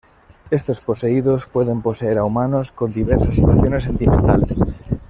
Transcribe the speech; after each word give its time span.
Estos 0.49 0.79
poseídos 0.81 1.45
pueden 1.45 1.83
poseer 1.83 2.17
a 2.17 2.25
humanos 2.25 2.71
con 2.71 2.91
diversas 2.91 3.35
situaciones 3.35 3.83
sentimentales 3.83 4.59